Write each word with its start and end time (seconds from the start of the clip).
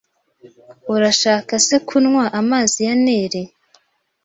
Urashaka 0.95 1.53
se 1.65 1.75
kunywa 1.87 2.25
amazi 2.41 2.79
ya 2.87 2.93
Nili 3.03 3.43